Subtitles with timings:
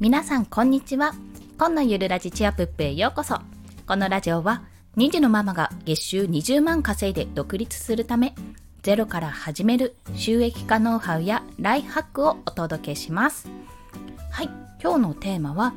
[0.00, 1.12] 皆さんこんにちは。
[1.58, 3.38] 今のゆるラジチアプップへようこそ。
[3.86, 4.62] このラジオは
[4.96, 8.34] 2児のママが月収20万稼いで独立するため
[8.80, 13.50] ゼロから始める収益化ノウハウやライフハックをお届けします。
[14.30, 14.48] はい。
[14.82, 15.74] 今日のテーマは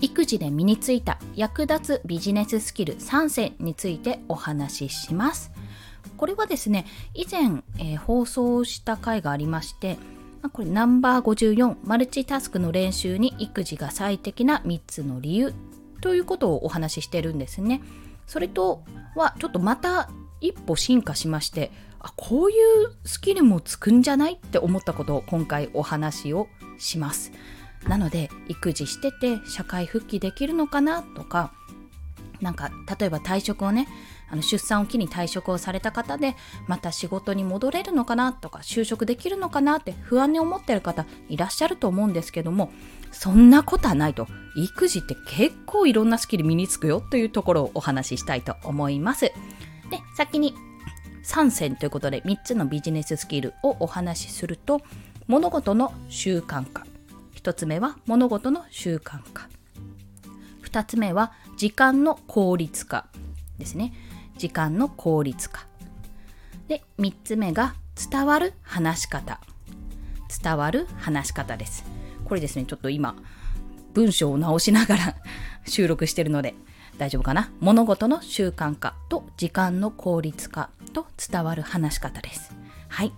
[0.00, 5.50] 育児で身についた役立つビジネススキル3選についてお話しします。
[6.18, 9.96] これはですね以前、えー、放送した回がありまして
[10.48, 15.54] これナンバー54マルチタスクの練習に育児が最適な3つの理由
[16.00, 17.82] ということをお話ししてるんですね。
[18.26, 18.84] それと
[19.16, 20.08] はちょっとまた
[20.40, 26.48] 一歩進化しましてあこういうスキルもつくんじゃないって思ったことを今回お話を
[26.78, 27.32] します。
[27.86, 31.52] なので育児してて社会復帰できるのかなとか
[32.40, 33.88] なんか例えば退職をね
[34.30, 42.70] あの出産を機に退職をされた方でまた仕事に戻れるのかなとか就職できるのかなって不安に思ってる方いらっしゃると思うんですけども
[43.10, 44.28] そんなことはないと。
[44.56, 49.26] 育児って結構いろんなスキル身につくよというところをお話ししたいと思います。
[49.26, 49.32] で
[50.16, 50.54] 先に
[51.24, 54.80] 3選ということで3つのビジネススキルをお話しすると
[55.26, 56.86] 物事の習慣化。
[57.34, 59.48] 1つ目は物事の習慣化。
[60.64, 63.06] 2つ目は時間の効率化
[63.58, 63.92] ですね。
[64.40, 65.66] 時間の効率化。
[66.66, 67.74] で3つ目が
[68.10, 69.38] 伝わる話し方。
[70.42, 71.84] 伝わる話し方です。
[72.24, 73.16] これですねちょっと今
[73.92, 75.16] 文章を直しながら
[75.66, 76.54] 収録してるので
[76.96, 77.50] 大丈夫かな？
[77.60, 82.54] 物事の習慣化と時間の効率化と伝わる話し方です。
[82.88, 83.12] はい。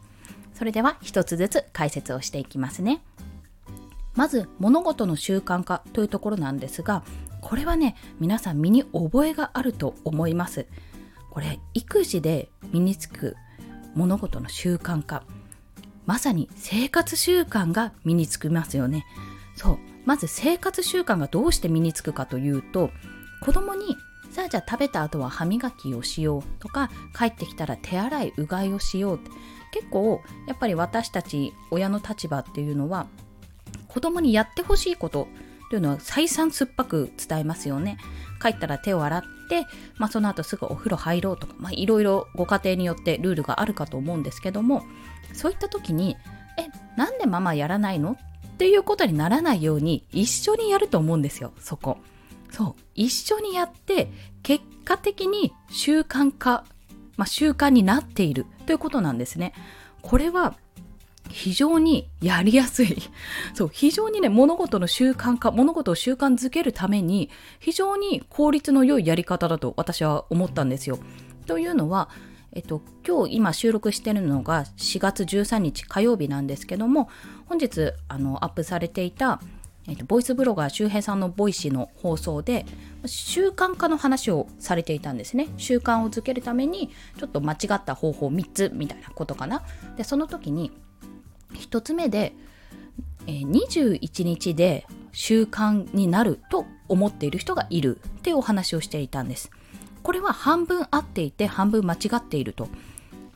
[0.55, 3.01] それでは一つずつ解説をしていきますね。
[4.17, 7.05] まず物事の習慣化というところなんですが
[7.41, 10.67] これはね皆さん身に覚えがあると思います。
[11.33, 13.37] これ育児で身につく
[13.95, 15.25] 物事の習慣化。
[16.05, 19.07] まさに生活習慣が身につきますよね。
[19.57, 19.79] そう。
[20.05, 22.91] まず生活習慣がどうして身につくかというと
[23.41, 23.97] 子供に
[24.31, 29.17] さあじゃあ食べた後は歯磨きをしようとか帰ってきたら手洗いうがいをしよう。
[29.17, 29.31] って
[29.73, 33.07] 結構やっぱり私たち親の立場っていうのは
[33.89, 35.29] 子供にやってほしいこと
[35.73, 37.97] というのは再三酸っぱく伝えますよね。
[38.43, 39.67] 帰ったら手を洗って、
[39.97, 44.83] まあ、その後すぐお風呂入ろうとか、まあ、いろいろご家庭によってルールがあるかと思うんですけども
[45.33, 46.15] そういった時に
[46.61, 46.67] 「え
[46.99, 48.19] なんでママやらないの?」
[48.53, 51.97] っていうことにならないように一緒にやると思うんですよそこ。
[52.51, 54.13] そう一緒にやって
[54.43, 56.67] 結果的に習慣化、
[57.17, 59.55] まあ、習慣になっているということなんですね。
[60.03, 60.55] これは
[61.33, 62.97] 非常にやりやすい。
[63.55, 70.99] そう、非常にね、物事の習慣化、物事を習慣づけるために、非常に効率の良いやり方だと私は思ったんですよ。
[71.47, 72.09] というのは、
[72.53, 77.09] えっと、今日今収録してるのが4月13日火曜日なんですけども、
[77.47, 79.41] 本日あのアップされていた、
[79.89, 82.67] えっと、ボイスブロガー周平さんのボイシーの放送で
[83.05, 89.65] 習慣化の話をされていたんですね習慣をづけるためにちょっと間違った方法3つみたいなことかな
[89.97, 90.71] でその時に
[91.55, 92.35] 1つ目で、
[93.27, 99.51] えー、21日で習慣になると思っている人がいるっていうお話をしていたんです。
[100.03, 102.69] これは半分合っていて半分間違っていると。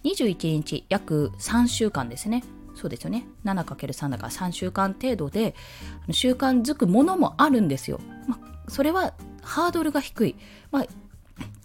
[0.04, 2.44] 21日約3週間ですね。
[2.74, 3.26] そうですよね。
[3.44, 5.54] 7×3 だから3週間程度で
[6.10, 8.00] 習慣づくものもあるんですよ。
[8.28, 8.38] ま、
[8.68, 10.36] それはハードルが低い。
[10.70, 10.86] まあ、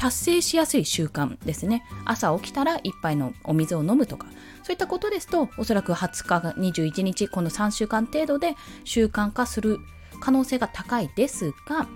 [0.02, 1.86] 達成しやすい習慣ですね。
[2.06, 4.26] 朝起きたら1杯のお水を飲むとか、
[4.64, 9.78] そういったことですと、おそらく20日21日、この3週間程度で習慣化する
[10.20, 11.88] 可能性が高いですが、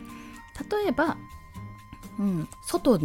[0.69, 1.17] 例えば、
[2.19, 2.99] うん、外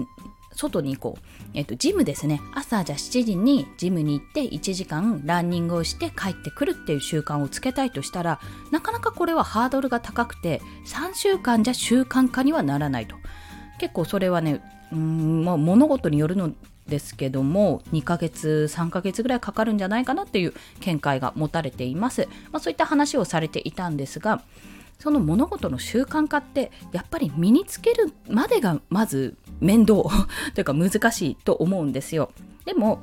[0.54, 1.22] 外に行こう。
[1.54, 2.42] えっ、と、ジムですね。
[2.54, 8.38] 朝じゃ7時にジムに行って1時間ランニングをして帰ってくるっていう習慣をつけたいとしたら、
[8.70, 13.16] なかなかこれはハードルが高くて、3週間じゃ習慣化にはならないと。
[13.78, 14.60] 結構それはね、
[14.92, 16.52] うん、まあ、物事によるの
[16.86, 24.42] ですけども2ヶ月3ヶ月ぐらいかかるんじゃないかなっていう見解が持たれています、まあ、そういった話をされていたんですが
[24.98, 30.02] その物事の習慣化ってやっぱり身につけるまでがまず面倒
[30.54, 32.32] というか難しいと思うんですよ
[32.66, 33.00] でも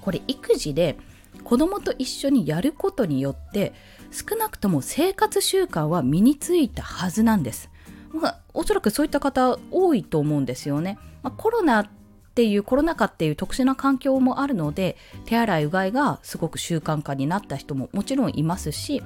[0.00, 0.98] これ育児で
[1.44, 3.72] 子供と一緒にやることによって
[4.10, 7.70] 少なくとも生活習慣は身についたはずなんです。
[8.12, 10.98] まあ、おそらくそういった方多いと思うんですよね。
[11.22, 11.88] まあ、コロナっ
[12.34, 19.02] ていうコロナ禍っていう特殊な環境もあるので手洗いうがいがすごく習慣化になった人ももちろんいますし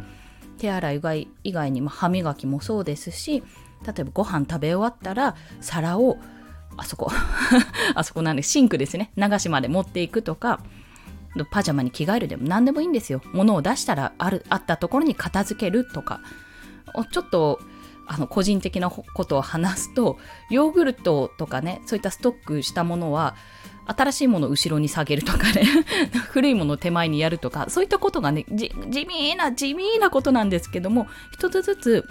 [0.59, 3.43] 手洗いうがい以外にも歯磨きもそうですし
[3.87, 6.19] 例えばご飯食べ終わったら皿を
[6.77, 7.11] あそこ
[7.95, 9.13] あそこなんでシンクですね。
[9.17, 10.61] 流しまで持っていくとか
[11.51, 13.21] パジャマに着替えるでも何でもいいんですよ。
[13.33, 16.21] 物を出したらあるあったところに片付けるとか
[17.11, 17.61] ちょっと
[18.07, 20.19] あの個人的なことを話すと
[20.51, 23.37] ヨーグルトとかねそういったストックしたものは
[23.87, 25.65] 新しいものを後ろに下げるとかね
[26.31, 28.71] 古いものを手前にやるとかそういったことがね地
[29.07, 32.09] 味な地味なことなんですけども一つずつ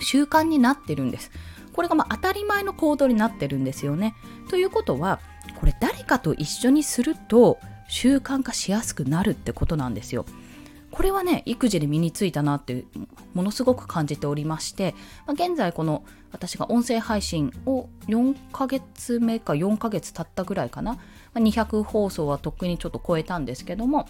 [0.00, 1.30] 習慣になってるんです。
[1.72, 4.14] これがまあ当たり前の行動になってるんですよね。
[4.50, 5.20] ということは
[5.58, 7.58] これ誰かと一緒にすると
[7.88, 10.26] 習慣化しやすくなるってことなんですよ。
[10.92, 12.84] これはね育児で身についたなって
[13.34, 14.94] ものすごく感じておりまして、
[15.26, 20.98] まあ、現在この私が音声配信を4ヶ月目か4ヶ月経ったぐらいかな、
[21.32, 24.06] ま、200放送はとっくにちょっと超えたんですけども、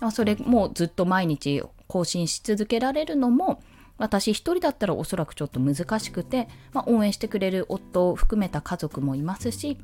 [0.00, 3.62] ま、それもずっと毎日更新し続けられるのも
[3.98, 9.78] 私一人だったらおそらくちょっと難しくて、まあ、応援してくれる夫を含めた家族もいますし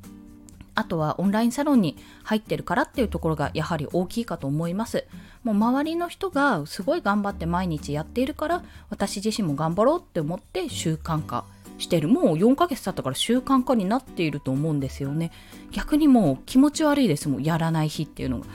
[0.78, 5.06] あとはオンラインサロンに入ってるからっていうところがやはり大きいかと思います。
[5.42, 11.44] もう周りの人がすごい頑張って毎日やっているから私自身も頑張ろうって思って習慣化
[11.78, 12.06] してる。
[12.06, 15.32] もう4ヶ月経ったから習慣化になっていると思うんですよね。
[15.72, 17.42] 逆にもう気持ち悪いですもん。
[17.42, 18.46] やらない日っていうのが。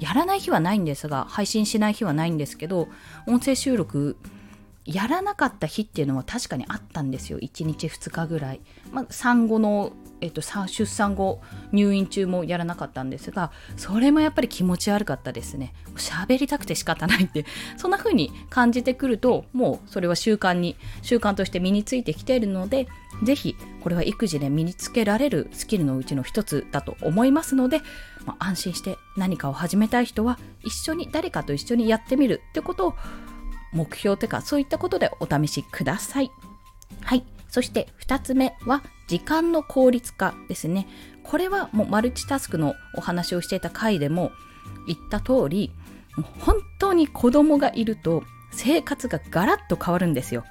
[0.00, 2.88] やらない日はないんですが、配信しない日はないんですけど、
[3.26, 4.16] 音声収録
[4.86, 8.60] やらなかった日っていうのは確かにあったんですよ1日2日ぐらい、
[8.92, 11.40] まあ、産後の、えっと、出産後
[11.72, 17.44] 入院中もやらなかったんですがそれもやっぱり気持ち悪かったですね喋りたくて仕方ないって
[17.76, 22.88] そんな風に感じてくるともうそれは習慣に習慣として身についてきているので
[23.22, 27.80] ぜひこれは育児で身につけられるスキルのうちの一つだと思いますので、
[28.24, 32.94] まあ、安心して何かを始めたい人は一緒に誰かと一緒にやってみるってことを
[33.72, 36.30] 目標というかそういったことでお試しください。
[37.02, 37.35] はい。
[37.56, 40.86] そして2つ目は時間の効率化ですね。
[41.22, 44.30] これはもうマルチタスクのお話をしていた回でも
[44.86, 45.72] 言った通り、
[46.40, 50.44] 本当に子供がいると生活がガラッと変わるんですよ。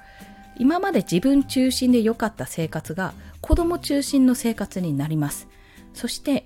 [0.58, 5.46] 今まで自分中心で良かった生活が子供中心の生活になります。
[5.94, 6.44] そして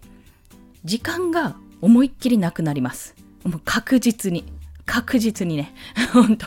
[0.84, 3.14] 時間が思いっきりなくなります。
[3.44, 4.44] もう確実に。
[4.84, 5.72] 確実にね、
[6.12, 6.46] 本当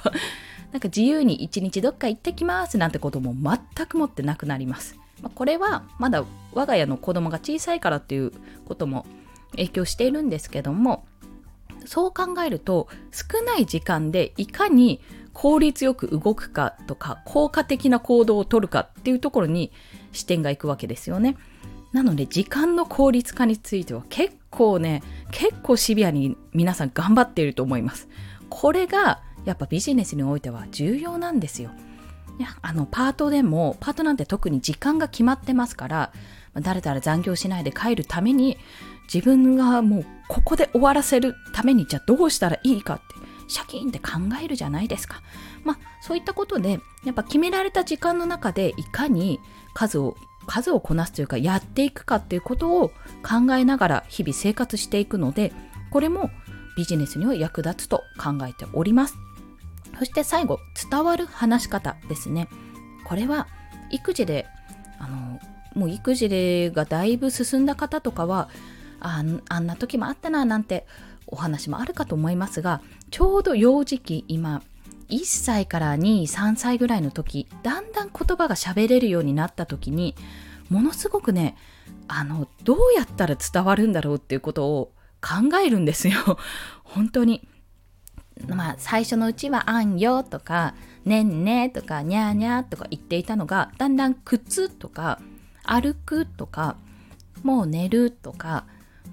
[0.73, 4.97] なんか自由に一日どっか行ってきますなんてことも全くもってなくなります。
[5.21, 8.33] まあ、これはまだ我が家の子供が小さいからっていう
[8.65, 9.05] ことも
[9.51, 11.05] 影響しているんですけども、
[11.85, 14.99] そう考えると少ない時間でいかに
[15.31, 19.71] 効率よく動くかとか効果的な行動をとるかっていうところに
[20.11, 21.37] 視点がいくわけですよね。
[21.91, 28.07] なので時間の効率化については結構ね結構シビアに皆さん頑張っていると思います。
[28.49, 31.71] これがやっぱビジネスにおいては重要なんですよ。
[32.39, 36.11] いやあのパートでもパートなんて特に時間が決まってますから
[36.55, 38.57] 誰々残業しないで帰るために
[39.13, 43.03] 自分がもうここで終わらせるためにじゃあどうしたらいいかって
[43.47, 45.21] シャキーンって考えるじゃないですか。
[45.63, 49.39] まあそういったことでやっぱ決められた時間の中でいかに
[49.73, 50.15] 数を
[50.47, 52.89] 数をこなすというかやっていくかっていうことを
[53.21, 55.53] 考えながら日々生活していくので
[55.91, 56.29] これも
[56.75, 59.17] ビジネスには役立つと考えております。
[60.03, 60.59] そして最後、
[60.91, 62.49] 伝わる話し方ですね。
[63.05, 63.47] これは
[63.89, 64.47] 育児で、
[64.99, 65.39] あの、
[65.75, 68.49] もう育児がだいぶ進んだ方とかは、
[68.99, 70.85] ああんな時もあったななんて
[71.25, 74.61] お話もあるかと思いますが、ちょうど幼児期、今、
[75.07, 80.15] 1歳から2、3歳ぐらいの時、だんだん言葉が喋れるようになった時に、
[80.67, 81.55] ものすごくね、
[82.09, 84.91] あの、どうやったら伝わるんだろうっていうことを
[85.21, 86.37] 考えるんですよ。
[86.83, 87.47] 本当に。
[88.47, 90.75] まあ最初のうちはあんよとか
[91.05, 95.19] ねんねとかにゃーにゃーとか言っていたのがだんだん靴とか
[95.63, 96.77] 歩くとか
[97.43, 98.65] もう寝るとか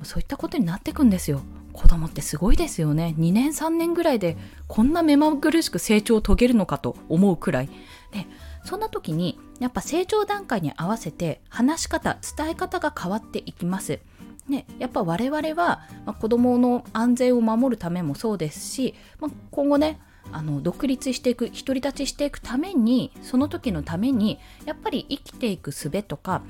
[0.03, 1.43] そういったことになっていくんですよ。
[1.73, 3.15] 子供ってすごいですよね。
[3.19, 4.37] 2年3年ぐらいで
[4.67, 7.69] こんな目まぐるしく成長を遂げるのかと思うくらい。
[8.13, 8.27] で
[8.65, 14.01] そんな時にやっぱ成長段階に合わせて話し方伝え方が変わっていきます。
[14.49, 20.01] ね、やっぱ我々は、まあ、子どもの安全を守るためもそうですし、まあ、今後ね
[20.33, 26.43] あの独立していく独り立ちしていくためにその時のためにやっぱり生きていく術とか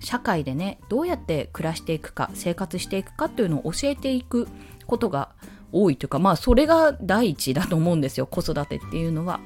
[0.00, 4.48] 社会でねどうやって暮らしていくか生活していくかっていうのを教えていく
[4.86, 5.30] ことが
[5.72, 9.40] 多いというかまあそれが第一だと思うんですよ子育てっていうのは。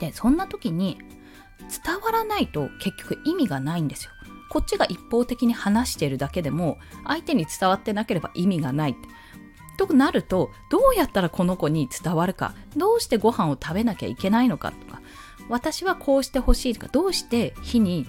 [0.00, 0.98] でそんな時に
[1.84, 4.10] 伝わらないと結局意味がないんですよ。
[4.56, 8.96] こっちが一方的に話しているだけでも相手に伝わってなければ意味がない。
[9.76, 12.54] となるとどうやったらこの子に伝わるか。
[12.74, 15.02] どうしてご飯を食べなきゃいけないのかとか。
[15.50, 16.88] 私はこうしてほしいとか。
[16.90, 18.06] どうして火に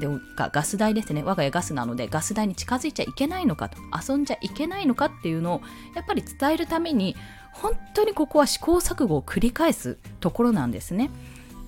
[0.00, 1.22] でガス代ですね。
[1.22, 3.76] 我が家ガスなのでガス代に近づいちゃいけないのかと。
[3.92, 5.60] 遊んじゃいけないのかっていうのを
[5.94, 7.16] やっぱり伝えるために
[7.52, 11.10] 本当にここは試行錯誤を繰り返すところなんですね。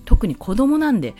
[0.05, 1.13] 特に子供なんで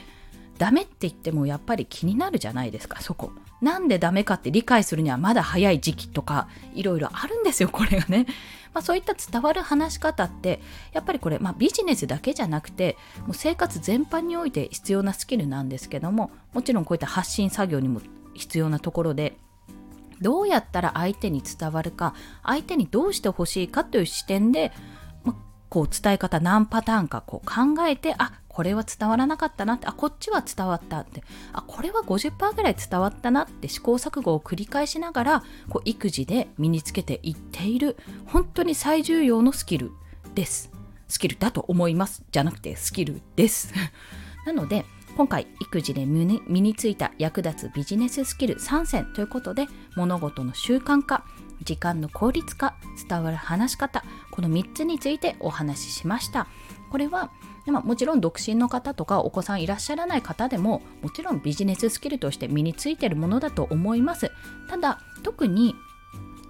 [0.57, 3.31] ダメって言ってもやっぱり気になるじゃないですかそこ。
[3.61, 8.25] なんでダメかって理解するにはまだ早い時期とかいろいろあるんですよこれがね、
[8.73, 10.59] まあ、そういった伝わる話し方って
[10.91, 18.01] やっぱりこれ、まあ、ビジネスだけじゃなくてもう生活全般において必要なスキルなんですけどももちろんこういった発信作業にも
[18.33, 19.37] 必要なところで
[20.21, 24.71] どうやったら相手に伝わるか相手にどうしてほしいかという視点で、
[25.69, 31.23] こう伝え方何パターンかこう考えてあこれは伝わらなかったなってあこっちは伝わったって。
[31.51, 37.97] あこれは50%ぐらい伝わったなって試行錯誤を繰り返しながらこう育児で身につけていっている
[38.27, 39.91] 本当に最重要のスキル
[40.35, 40.71] です。
[41.09, 42.23] スキルだと思います。
[42.31, 43.73] じゃなくてスキルです。
[44.47, 44.85] なので
[45.17, 51.25] 今回育児で身についた役立つビジネススキル3選ということで物事の習慣化
[51.61, 52.77] 時間の効率化
[53.09, 56.47] 伝わる話し方この3つについてお話ししました。
[56.89, 57.31] これは
[57.71, 64.31] まあ、もちろん独身の方とかお子さんいらっしゃらない方でももちろんビジネススキルとして身についてるものだと思います
[64.69, 65.75] ただ特に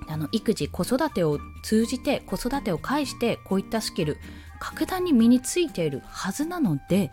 [0.08, 4.18] あの育児子育てを通じて子育てを介してこういったスキル
[4.60, 7.12] 格段に身についているはずなので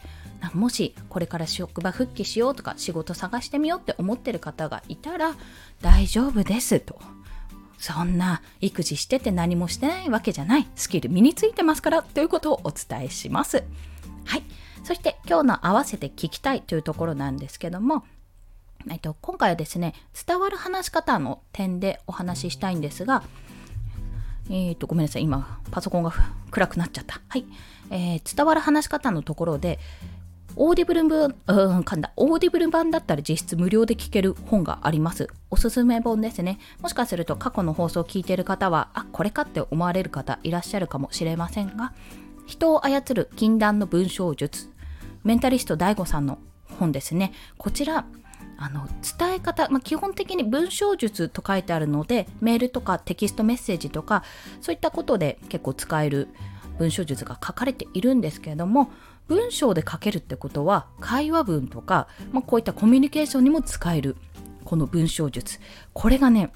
[0.54, 5.34] もしこれから職場復帰しようとか仕事探してみようって思ってる方がいたら
[5.80, 6.98] 大丈夫ですと。
[7.78, 13.64] そんな育児してて何もしてないわけじゃないスキル身についてますからということをお伝えします。
[14.84, 18.04] そして今日の合わせて聞きたいというところなんですけども、
[18.90, 19.94] えっと、今回はですね、
[20.26, 23.22] 伝わる話し方の点でお話ししたいんですが、
[24.50, 25.22] えっ、と、ごめんなさい。
[25.22, 26.12] 今、パソコンが
[26.50, 27.20] 暗くなっちゃった。
[27.28, 27.44] はい。
[27.90, 29.78] えー、伝わる話し方のところで、
[30.56, 32.12] オーディブル版、うん、噛んだ。
[32.16, 35.28] オーディブル版だったら実質無料で聞ける本があります。
[35.50, 36.58] おすすめ本ですね。
[36.80, 41.92] もしかすると過去の放送を聞いている方は、あ、これかって思われる方いらっしゃるかもしれませんが、
[42.46, 44.71] 人を操る禁断の文章術。
[45.24, 46.38] メンタリスト DAIGO さんの
[46.78, 47.32] 本ですね。
[47.58, 48.06] こちら、
[48.58, 48.86] あの
[49.18, 54.22] 伝え方、まあ、基本的に文章術と書いてあるのでメールとかテキストメッセージとか
[54.60, 56.28] そういったことで結構使える
[56.78, 58.90] 文章術が書かれているんですけれども
[59.26, 64.16] 文章で書けるってことは会話文とか、まあ、こういったコミュニケーションにも使える
[64.64, 65.58] この文章術
[65.92, 66.52] これがね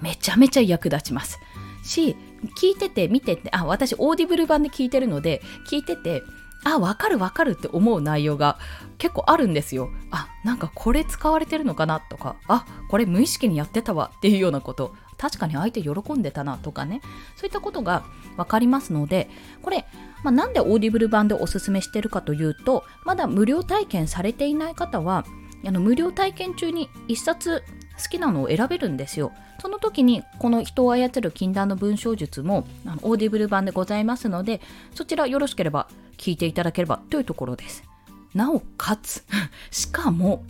[0.00, 1.38] めちゃめちゃ役立ちます
[1.82, 2.16] し
[2.60, 6.22] 聞いてて見ててあ私オーディブル版で聞いてるので聞いてて
[6.64, 8.58] あわかるわかるって思う内容が
[8.98, 9.90] 結構あるんですよ。
[10.10, 14.94] あなんかこれ使われてるのかなとかあこれ無意識にやってたわっていうようなこと。
[15.16, 17.00] 確かに相手喜んでたなとかね。
[17.36, 18.04] そういったことが
[18.36, 19.30] 分かりますので
[19.62, 19.86] これ
[20.24, 25.24] まあ、なんでオーディブル版でおすすめしてるかというとまだ無料体験されていない方は
[25.66, 27.62] あの無料体験中に1冊
[28.02, 29.32] 好きなのを選べるんですよ。
[29.60, 34.60] その時にこの人を操る禁断の文章術もあのオーディブル版でございますので
[34.94, 37.84] そちらよろしければ聞いていただければというところです。
[38.34, 39.24] なおかつ
[39.70, 40.44] しかも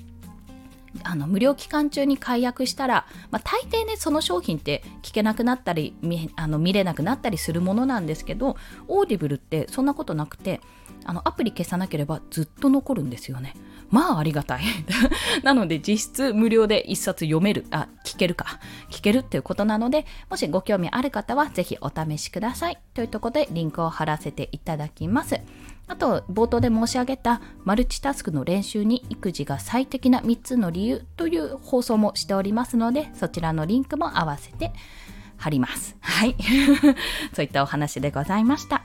[1.02, 10.60] あの無料期間中に解約したら、まあ、大抵ねその商品って聞けなくなったり見あの見れなくなったりするものなんですけどオーディブルってそんなことなくて
[11.04, 13.54] あのアプリ消さなければずっと残るんですよね。
[13.90, 14.62] まあありがたい。
[15.42, 18.58] なので実質無料で一冊読める、あ、聞けるか、
[18.90, 22.78] 聞けるっていうことなので、もしご興味ある方はぜひお試しください。
[22.94, 25.40] というところでリンクを貼らせていただきます。
[25.86, 34.72] あと、冒頭で申し上げたマルチタスクの練習に育児が最適な3つの理由という放送もしておりますので、そちらのリンクも合わせて
[35.36, 35.96] 貼ります。
[36.00, 36.36] はい。
[37.34, 38.84] そういったお話でございました。